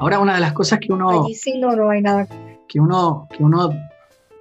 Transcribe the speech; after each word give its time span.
Ahora, 0.00 0.18
una 0.18 0.34
de 0.34 0.40
las 0.40 0.54
cosas 0.54 0.78
que 0.80 0.92
uno... 0.92 1.24
Allí 1.24 1.34
sí 1.34 1.58
no, 1.58 1.76
no 1.76 1.90
hay 1.90 2.00
nada. 2.00 2.26
Que 2.68 2.80
uno, 2.80 3.28
que 3.36 3.42
uno 3.42 3.70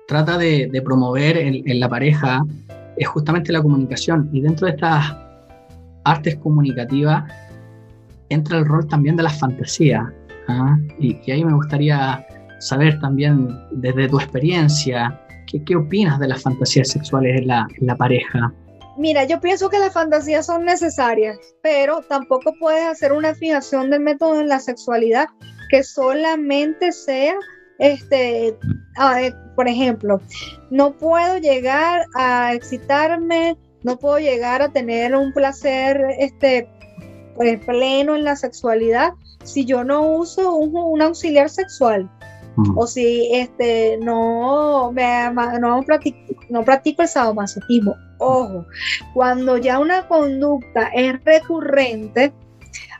trata 0.07 0.37
de, 0.37 0.81
promover 0.85 1.37
en, 1.37 1.79
la 1.81 1.89
pareja 1.89 2.41
es 2.95 3.05
justamente 3.09 3.51
la 3.51 3.61
comunicación. 3.61 4.29
Y 4.31 4.39
dentro 4.39 4.67
de 4.67 4.73
estas 4.73 5.13
artes 6.05 6.37
comunicativas 6.37 7.29
entra 8.29 8.59
el 8.59 8.65
rol 8.65 8.87
también 8.87 9.17
de 9.17 9.23
la 9.23 9.29
fantasía. 9.29 10.13
¿ah? 10.47 10.77
Y, 10.97 11.29
ahí 11.29 11.43
me 11.43 11.53
gustaría 11.53 12.25
saber 12.59 12.97
también 13.01 13.49
desde 13.71 14.07
tu 14.07 14.17
experiencia, 14.17 15.19
¿qué, 15.45 15.61
qué 15.65 15.75
opinas 15.75 16.19
de 16.19 16.29
las 16.29 16.41
fantasías 16.41 16.87
sexuales 16.87 17.41
en 17.41 17.47
la, 17.47 17.67
en 17.81 17.85
la 17.85 17.97
pareja? 17.97 18.53
Mira, 18.99 19.23
yo 19.23 19.39
pienso 19.39 19.69
que 19.69 19.79
las 19.79 19.93
fantasías 19.93 20.45
son 20.45 20.65
necesarias, 20.65 21.37
pero 21.63 22.01
tampoco 22.01 22.53
puedes 22.59 22.83
hacer 22.83 23.13
una 23.13 23.33
fijación 23.33 23.89
del 23.89 24.01
método 24.01 24.41
en 24.41 24.49
la 24.49 24.59
sexualidad 24.59 25.29
que 25.69 25.83
solamente 25.83 26.91
sea, 26.91 27.35
este, 27.77 28.57
por 29.55 29.69
ejemplo, 29.69 30.19
no 30.69 30.97
puedo 30.97 31.37
llegar 31.37 32.07
a 32.13 32.53
excitarme, 32.53 33.57
no 33.83 33.97
puedo 33.97 34.19
llegar 34.19 34.61
a 34.61 34.67
tener 34.67 35.15
un 35.15 35.31
placer, 35.31 35.97
este, 36.19 36.67
pues, 37.35 37.57
pleno 37.65 38.17
en 38.17 38.25
la 38.25 38.35
sexualidad 38.35 39.13
si 39.45 39.63
yo 39.63 39.85
no 39.85 40.11
uso 40.11 40.55
un, 40.55 41.01
auxiliar 41.01 41.49
sexual 41.49 42.11
mm. 42.57 42.77
o 42.77 42.85
si 42.85 43.29
este 43.31 43.97
no 44.01 44.91
me 44.91 45.31
no 45.61 45.81
practico, 45.83 46.38
no 46.49 46.63
practico 46.63 47.01
el 47.01 47.07
sadomasoquismo 47.07 47.95
Ojo, 48.19 48.65
cuando 49.13 49.57
ya 49.57 49.79
una 49.79 50.07
conducta 50.07 50.89
es 50.93 51.23
recurrente, 51.23 52.33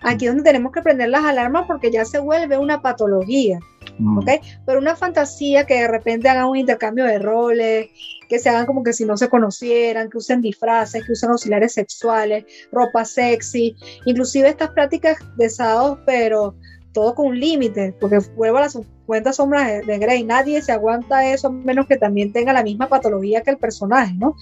aquí 0.02 0.26
es 0.26 0.32
donde 0.32 0.44
tenemos 0.44 0.72
que 0.72 0.82
prender 0.82 1.10
las 1.10 1.26
alarmas 1.26 1.66
porque 1.68 1.92
ya 1.92 2.06
se 2.06 2.20
vuelve 2.20 2.58
una 2.58 2.82
patología. 2.82 3.60
Mm. 3.98 4.18
¿ok? 4.18 4.30
Pero 4.66 4.80
una 4.80 4.96
fantasía 4.96 5.66
que 5.66 5.82
de 5.82 5.88
repente 5.90 6.30
hagan 6.30 6.46
un 6.46 6.58
intercambio 6.58 7.04
de 7.04 7.20
roles, 7.20 7.90
que 8.30 8.40
se 8.40 8.50
hagan 8.50 8.66
como 8.66 8.84
que 8.84 8.94
si 8.94 9.04
no 9.04 9.18
se 9.18 9.28
conocieran, 9.30 10.10
que 10.10 10.18
usen 10.18 10.42
disfraces, 10.42 11.06
que 11.06 11.12
usen 11.12 11.32
auxiliares 11.32 11.74
sexuales, 11.74 12.46
ropa 12.72 13.04
sexy, 13.04 13.76
inclusive 14.06 14.48
estas 14.48 14.72
prácticas 14.72 15.18
de 15.36 15.50
sábados, 15.50 16.00
pero 16.06 16.56
todo 16.94 17.16
con 17.16 17.28
un 17.28 17.40
límite, 17.40 17.94
porque 18.00 18.20
vuelvo 18.36 18.58
a 18.58 18.62
las 18.62 18.74
50 18.74 19.34
sombras 19.34 19.86
de, 19.86 19.98
Grey, 20.00 20.24
nadie 20.24 20.62
se 20.62 20.72
aguanta 20.72 21.32
eso 21.32 21.48
a 21.48 21.52
menos 21.52 21.88
que 21.88 21.98
también 21.98 22.32
tenga 22.32 22.54
la 22.54 22.64
misma 22.64 22.88
patología 22.88 23.42
que 23.42 23.52
el 23.52 23.58
personaje, 23.58 24.14
¿no? 24.16 24.36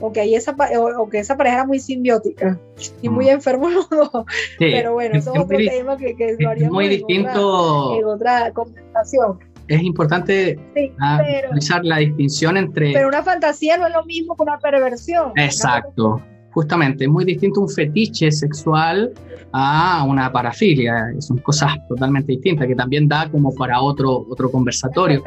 O 0.00 0.12
que, 0.12 0.34
esa, 0.34 0.54
o, 0.78 1.08
que 1.08 1.18
esa 1.18 1.36
pareja 1.36 1.56
era 1.56 1.66
muy 1.66 1.78
simbiótica 1.78 2.58
y 3.02 3.08
muy 3.08 3.26
mm. 3.26 3.30
enfermo 3.30 3.68
los 3.70 3.88
dos. 3.88 4.24
pero 4.58 4.94
bueno, 4.94 5.16
eso 5.18 5.32
es 5.32 5.40
otro 5.40 5.58
tema 5.58 5.96
que, 5.96 6.14
que 6.14 6.30
es 6.30 6.70
muy 6.70 6.88
distinto. 6.88 7.98
En 7.98 8.04
otra, 8.04 8.52
conversación 8.52 9.38
es 9.66 9.82
importante 9.82 10.58
ah, 11.00 11.22
realizar 11.22 11.82
la 11.86 11.96
distinción 11.96 12.58
entre... 12.58 12.92
Pero 12.92 13.08
una 13.08 13.22
fantasía 13.22 13.78
no 13.78 13.86
es 13.86 13.94
lo 13.94 14.04
mismo 14.04 14.36
que 14.36 14.42
una 14.42 14.58
perversión. 14.58 15.32
Exacto 15.36 16.20
justamente, 16.54 17.04
es 17.04 17.10
muy 17.10 17.24
distinto 17.24 17.60
un 17.60 17.68
fetiche 17.68 18.30
sexual 18.30 19.12
a 19.52 20.04
una 20.08 20.32
parafilia, 20.32 21.12
son 21.18 21.38
cosas 21.38 21.72
totalmente 21.88 22.32
distintas 22.32 22.68
que 22.68 22.76
también 22.76 23.08
da 23.08 23.28
como 23.28 23.52
para 23.54 23.80
otro, 23.80 24.24
otro 24.30 24.50
conversatorio. 24.50 25.22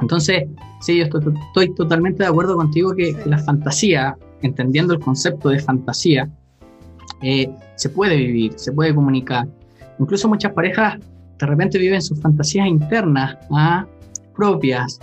Entonces, 0.00 0.44
sí, 0.80 0.98
yo 0.98 1.04
estoy, 1.04 1.74
totalmente 1.74 2.22
de 2.22 2.28
acuerdo 2.28 2.54
contigo 2.54 2.94
que, 2.94 3.16
la 3.26 3.38
fantasía, 3.38 4.16
entendiendo 4.42 4.94
el 4.94 5.00
concepto 5.00 5.48
de 5.48 5.58
fantasía, 5.58 6.28
eh, 7.20 7.50
se 7.74 7.88
puede 7.90 8.16
vivir, 8.16 8.52
se 8.56 8.72
puede 8.72 8.94
comunicar. 8.94 9.48
Incluso 9.98 10.28
muchas 10.28 10.52
parejas 10.52 10.98
de 11.38 11.46
repente 11.46 11.78
viven 11.78 12.00
sus 12.00 12.20
fantasías 12.20 12.68
internas, 12.68 13.36
¿ah? 13.50 13.86
propias, 14.36 15.00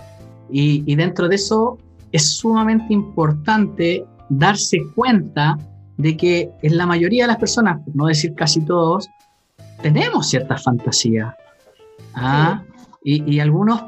y, 0.50 0.82
y 0.90 0.94
dentro 0.94 1.28
de 1.28 1.34
eso 1.34 1.78
es 2.12 2.36
sumamente 2.36 2.94
importante 2.94 4.04
darse 4.28 4.78
cuenta 4.94 5.56
de 5.96 6.16
que 6.16 6.50
en 6.62 6.76
la 6.76 6.86
mayoría 6.86 7.24
de 7.24 7.28
las 7.28 7.38
personas, 7.38 7.80
por 7.84 7.96
no 7.96 8.06
decir 8.06 8.34
casi 8.34 8.60
todos, 8.60 9.08
tenemos 9.82 10.28
ciertas 10.28 10.62
fantasías. 10.62 11.34
¿ah? 12.14 12.62
Y, 13.04 13.38
a 13.38 13.42
algunos 13.44 13.84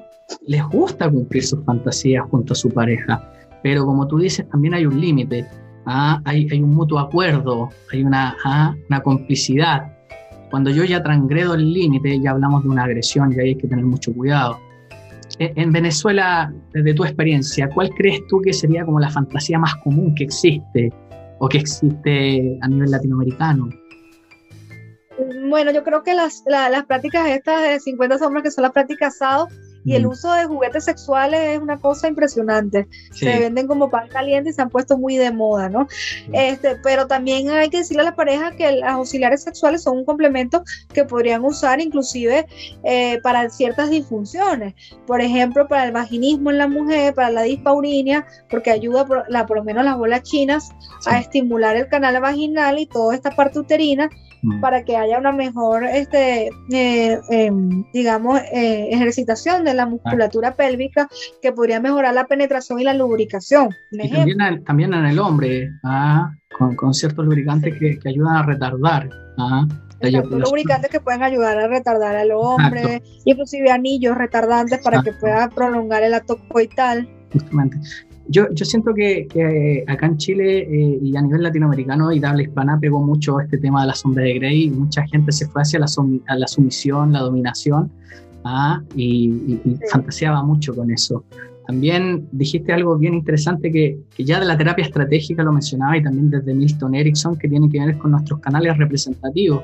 les 0.47 0.65
gusta 0.65 1.11
cumplir 1.11 1.45
sus 1.45 1.65
fantasías 1.65 2.25
junto 2.31 2.53
a 2.53 2.57
su 2.57 2.71
pareja, 2.71 3.33
pero 3.63 3.85
como 3.85 4.07
tú 4.07 4.19
dices, 4.19 4.49
también 4.49 4.75
hay 4.75 4.87
un 4.87 5.01
límite, 5.01 5.47
¿ah? 5.87 6.21
hay, 6.25 6.49
hay, 6.51 6.63
un 6.63 6.75
mutuo 6.75 6.99
acuerdo, 6.99 7.71
hay 7.93 8.05
una, 8.05 8.37
¿ah? 8.45 8.75
una 8.89 9.03
complicidad. 9.03 9.93
Cuando 10.51 10.71
yo 10.71 10.85
ya 10.85 11.03
transgredo 11.03 11.55
el 11.55 11.73
límite, 11.73 12.21
ya 12.21 12.31
hablamos 12.31 12.63
de 12.63 12.71
una 12.71 12.85
agresión 12.85 13.33
y 13.33 13.41
ahí 13.41 13.49
hay 13.49 13.57
que 13.57 13.69
tener 13.69 13.85
mucho 13.85 14.13
cuidado. 14.15 14.59
Eh, 15.39 15.53
en 15.57 15.73
Venezuela, 15.73 16.53
desde 16.73 16.95
tu 16.95 17.05
experiencia, 17.05 17.69
¿cuál 17.75 17.91
crees 17.91 18.21
tú 18.29 18.41
que 18.41 18.53
sería 18.53 18.85
como 18.85 19.01
la 19.01 19.11
fantasía 19.11 19.59
más 19.59 19.75
común 19.77 20.15
que 20.15 20.25
existe 20.25 20.93
o 21.39 21.49
que 21.49 21.59
existe 21.59 22.59
a 22.61 22.69
nivel 22.69 22.91
latinoamericano? 22.91 23.69
Bueno, 25.49 25.73
yo 25.73 25.83
creo 25.83 26.03
que 26.03 26.15
las, 26.15 26.45
las 26.47 26.85
prácticas 26.87 27.29
estas 27.29 27.63
de 27.63 27.81
50 27.81 28.19
sombras, 28.19 28.45
que 28.45 28.51
son 28.51 28.63
las 28.63 28.73
prácticas 28.73 29.17
asado, 29.17 29.49
y 29.89 29.95
el 29.95 30.07
uso 30.07 30.31
de 30.35 30.45
juguetes 30.45 30.85
sexuales 30.85 31.41
es 31.41 31.59
una 31.59 31.79
cosa 31.79 32.09
impresionante. 32.09 32.87
Se 33.11 33.39
venden 33.39 33.67
como 33.67 33.89
pan 33.89 34.07
caliente 34.09 34.51
y 34.51 34.53
se 34.53 34.61
han 34.61 34.69
puesto 34.69 34.99
muy 34.99 35.17
de 35.17 35.33
moda, 35.33 35.71
¿no? 35.71 35.89
Este, 36.31 36.77
pero 36.83 37.07
también 37.07 37.49
hay 37.49 37.71
que 37.71 37.79
decirle 37.79 38.03
a 38.03 38.05
las 38.05 38.15
parejas 38.15 38.53
que 38.55 38.71
los 38.71 38.83
auxiliares 38.83 39.43
sexuales 39.43 39.83
son 39.83 39.97
un 39.97 40.05
complemento 40.05 40.63
que 40.93 41.07
podrían 41.07 41.43
usar 41.43 41.81
inclusive 41.81 42.47
eh, 42.85 43.19
para 43.23 43.49
ciertas 43.49 43.89
disfunciones. 43.89 44.75
Por 45.07 45.23
ejemplo, 45.23 45.67
para 45.67 45.87
el 45.87 45.93
vaginismo 45.93 46.51
en 46.51 46.59
la 46.59 46.69
mujer, 46.69 47.15
para 47.15 47.31
la 47.31 47.43
dispaurinia, 47.43 48.27
porque 48.51 48.71
ayuda 48.71 49.07
por, 49.07 49.25
la, 49.31 49.47
por 49.47 49.57
lo 49.57 49.65
menos 49.65 49.87
las 49.87 49.97
bolas 49.97 50.23
chinas 50.23 50.69
a 51.07 51.19
estimular 51.19 51.77
el 51.77 51.89
canal 51.89 52.21
vaginal 52.21 52.79
y 52.79 52.85
toda 52.85 53.15
esta 53.15 53.31
parte 53.31 53.59
uterina 53.59 54.11
Mm. 54.43 54.61
para 54.61 54.85
que 54.85 54.97
haya 54.97 55.19
una 55.19 55.33
mejor, 55.33 55.85
este, 55.85 56.51
eh, 56.71 57.21
em, 57.31 57.85
digamos, 57.93 58.41
eh, 58.53 58.89
ejercitación 58.91 59.65
de 59.65 59.75
la 59.75 59.87
musculatura 59.87 60.55
pélvica 60.55 61.09
que 61.43 61.53
podría 61.53 61.81
mejorar 61.81 62.15
la 62.15 62.27
penetración 62.27 62.81
y 62.81 62.85
la 62.85 62.95
lubricación. 62.95 63.71
Y 63.91 64.37
también, 64.65 64.95
en 64.95 65.07
el 65.07 65.19
hombre, 65.19 65.71
¿ah? 65.83 66.31
con, 66.77 66.95
ciertos 66.95 67.25
lubricantes 67.25 67.79
que, 67.79 67.99
ayudan 68.09 68.37
a 68.37 68.43
retardar. 68.45 69.09
¿ah? 69.39 69.67
lubricantes 70.01 70.91
que 70.91 71.01
pueden 71.01 71.25
ayudar 71.25 71.59
a 71.59 71.67
retardar 71.67 72.15
al 72.15 72.31
hombre, 72.31 73.03
inclusive 73.25 73.71
anillos 73.71 74.17
retardantes 74.17 74.79
para 74.79 75.03
que 75.03 75.13
pueda 75.13 75.49
prolongar 75.49 76.05
el 76.05 76.15
acto 76.15 76.39
coital. 76.49 77.09
Justamente. 77.33 77.79
Yo, 78.29 78.47
yo 78.53 78.65
siento 78.65 78.95
que, 78.95 79.27
que, 79.27 79.85
acá 79.87 80.07
en 80.07 80.19
Chile 80.19 80.59
eh, 80.61 80.99
y 81.03 81.17
a 81.17 81.23
nivel 81.23 81.43
latinoamericano 81.43 82.13
y 82.13 82.21
de 82.21 82.27
habla 82.27 82.43
hispana 82.43 82.79
pegó 82.79 83.01
mucho 83.01 83.41
este 83.41 83.57
tema 83.59 83.81
de 83.83 83.89
la 83.89 83.95
sombra 83.95 84.25
de 84.25 84.35
Grey 84.35 84.65
y 84.65 84.71
mucha 84.71 85.07
gente 85.07 85.33
se 85.33 85.47
fue 85.47 85.63
hacia 85.63 85.79
la, 85.79 85.87
la 86.37 86.47
sumisión, 86.47 87.13
la 87.13 87.21
dominación 87.21 87.91
¿ah? 88.45 88.83
y, 88.95 89.59
fantaseaba 89.91 90.43
mucho 90.43 90.75
con 90.75 90.91
eso. 90.91 91.25
También 91.67 92.27
dijiste 92.33 92.73
algo 92.73 92.97
bien 92.97 93.15
interesante 93.15 93.71
que, 93.71 93.99
que, 94.15 94.25
ya 94.25 94.41
de 94.41 94.47
la 94.47 94.57
terapia 94.57 94.85
estratégica 94.85 95.43
lo 95.43 95.53
mencionaba 95.53 95.97
y 95.97 96.03
también 96.03 96.31
desde 96.31 96.55
Milton 96.55 96.95
Erickson 96.95 97.37
que 97.37 97.49
tiene 97.49 97.69
que 97.71 97.79
ver 97.79 97.99
con 97.99 98.11
nuestros 98.11 98.41
canales 98.41 98.77
representativos. 98.77 99.63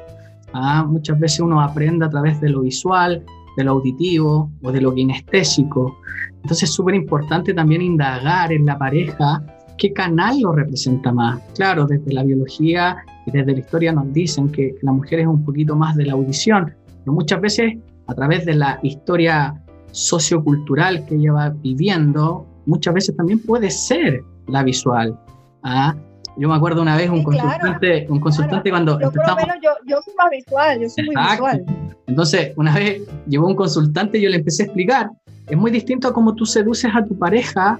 ¿ah? 0.54 0.84
Muchas 0.88 1.18
veces 1.18 1.40
uno 1.40 1.60
aprende 1.60 2.04
a 2.06 2.10
través 2.10 2.40
de 2.40 2.48
lo 2.50 2.62
visual, 2.62 3.22
de 3.56 3.64
lo 3.64 3.72
auditivo 3.72 4.50
o 4.62 4.72
de 4.72 4.80
lo 4.80 4.94
kinestésico. 4.94 5.98
Entonces 6.42 6.64
es 6.64 6.74
súper 6.74 6.94
importante 6.94 7.54
también 7.54 7.82
indagar 7.82 8.52
en 8.52 8.66
la 8.66 8.78
pareja 8.78 9.42
qué 9.78 9.92
canal 9.92 10.40
lo 10.40 10.52
representa 10.52 11.12
más. 11.12 11.40
Claro, 11.54 11.86
desde 11.86 12.12
la 12.12 12.22
biología 12.22 12.96
y 13.26 13.30
desde 13.30 13.52
la 13.52 13.58
historia 13.60 13.92
nos 13.92 14.12
dicen 14.12 14.50
que, 14.50 14.74
la 14.82 14.92
mujer 14.92 15.20
es 15.20 15.26
un 15.26 15.44
poquito 15.44 15.76
más 15.76 15.96
de 15.96 16.06
la 16.06 16.12
audición, 16.12 16.74
pero 17.00 17.12
muchas 17.12 17.40
veces 17.40 17.74
a 18.06 18.14
través 18.14 18.44
de 18.44 18.54
la 18.54 18.78
historia 18.82 19.60
sociocultural 19.92 21.06
que 21.06 21.14
ella 21.14 21.32
va 21.32 21.48
viviendo, 21.50 22.46
muchas 22.66 22.94
veces 22.94 23.16
también 23.16 23.38
puede 23.40 23.70
ser 23.70 24.22
la 24.48 24.62
visual. 24.62 25.18
¿ah? 25.62 25.94
Yo 26.36 26.48
me 26.48 26.54
acuerdo 26.54 26.82
una 26.82 26.96
vez 26.96 27.10
un 27.10 27.22
consultante, 27.22 28.06
un 28.08 28.20
consultante 28.20 28.70
cuando 28.70 29.00
yo, 29.00 29.12
por 29.12 29.28
lo 29.28 29.36
menos 29.36 29.56
yo, 29.62 29.70
yo 29.86 30.00
soy 30.02 30.14
más 30.14 30.30
visual, 30.30 30.80
yo 30.80 30.88
soy 30.88 31.04
muy 31.04 31.14
visual. 31.14 31.64
Entonces, 32.06 32.52
una 32.56 32.74
vez 32.74 33.02
llegó 33.28 33.46
un 33.46 33.54
consultante 33.54 34.18
y 34.18 34.22
yo 34.22 34.30
le 34.30 34.36
empecé 34.36 34.64
a 34.64 34.66
explicar, 34.66 35.10
es 35.48 35.56
muy 35.56 35.70
distinto 35.70 36.08
a 36.08 36.12
cómo 36.12 36.34
tú 36.34 36.44
seduces 36.44 36.90
a 36.94 37.04
tu 37.04 37.16
pareja 37.18 37.78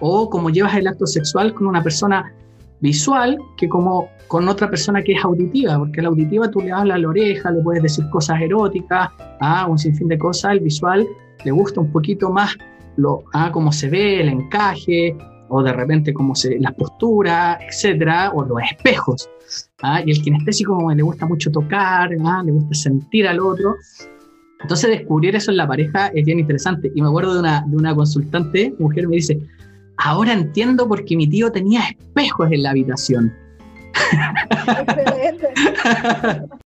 o 0.00 0.30
cómo 0.30 0.50
llevas 0.50 0.76
el 0.76 0.86
acto 0.86 1.06
sexual 1.06 1.52
con 1.54 1.66
una 1.66 1.82
persona 1.82 2.32
visual 2.80 3.38
que 3.56 3.68
como 3.68 4.08
con 4.28 4.48
otra 4.48 4.68
persona 4.68 5.02
que 5.02 5.12
es 5.12 5.24
auditiva, 5.24 5.78
porque 5.78 6.02
la 6.02 6.08
auditiva 6.08 6.50
tú 6.50 6.60
le 6.60 6.72
hablas 6.72 6.96
a 6.96 6.98
la 6.98 7.08
oreja, 7.08 7.50
le 7.50 7.62
puedes 7.62 7.82
decir 7.82 8.08
cosas 8.10 8.40
eróticas, 8.40 9.08
ah, 9.40 9.66
un 9.68 9.78
sinfín 9.78 10.08
de 10.08 10.18
cosas, 10.18 10.52
el 10.52 10.60
visual 10.60 11.06
le 11.44 11.50
gusta 11.50 11.80
un 11.80 11.92
poquito 11.92 12.30
más 12.30 12.56
lo, 12.96 13.22
ah, 13.34 13.50
cómo 13.52 13.72
se 13.72 13.88
ve, 13.88 14.20
el 14.20 14.28
encaje, 14.28 15.16
o 15.48 15.62
de 15.62 15.72
repente 15.72 16.12
como 16.12 16.34
se, 16.34 16.58
la 16.58 16.72
postura, 16.72 17.58
etcétera, 17.60 18.32
o 18.32 18.44
los 18.44 18.58
espejos. 18.70 19.28
¿ah? 19.82 20.02
Y 20.04 20.10
el 20.10 20.22
kinestésico 20.22 20.74
como 20.74 20.92
le 20.92 21.02
gusta 21.02 21.26
mucho 21.26 21.50
tocar, 21.50 22.10
¿ah? 22.24 22.42
le 22.44 22.52
gusta 22.52 22.74
sentir 22.74 23.26
al 23.28 23.40
otro. 23.40 23.76
Entonces 24.60 24.90
descubrir 24.90 25.36
eso 25.36 25.50
en 25.50 25.58
la 25.58 25.66
pareja 25.66 26.08
es 26.08 26.24
bien 26.24 26.40
interesante. 26.40 26.90
Y 26.94 27.02
me 27.02 27.08
acuerdo 27.08 27.34
de 27.34 27.40
una, 27.40 27.64
de 27.66 27.76
una 27.76 27.94
consultante, 27.94 28.74
mujer, 28.78 29.08
me 29.08 29.16
dice, 29.16 29.38
ahora 29.98 30.32
entiendo 30.32 30.88
por 30.88 31.04
qué 31.04 31.16
mi 31.16 31.28
tío 31.28 31.50
tenía 31.52 31.82
espejos 31.88 32.50
en 32.50 32.62
la 32.62 32.70
habitación. 32.70 33.32
Excelente. 34.66 35.48